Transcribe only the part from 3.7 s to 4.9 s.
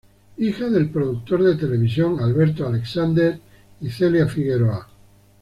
y Celia Figueroa.